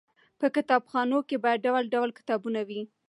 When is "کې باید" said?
1.27-1.63